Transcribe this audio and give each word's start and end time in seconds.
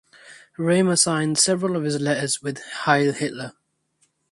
Riemer 0.57 0.97
signed 0.97 1.37
several 1.37 1.75
of 1.77 1.83
his 1.83 2.01
letters 2.01 2.41
with 2.41 2.57
"Heil 2.63 3.11
Hitler". 3.13 3.53